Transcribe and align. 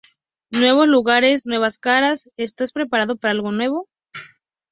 Nuevos 0.51 0.87
lugares, 0.87 1.45
nuevas 1.45 1.77
caras, 1.77 2.31
¿estás 2.35 2.71
preparado 2.71 3.17
para 3.17 3.33
algo 3.33 3.51
nuevo? 3.51 3.87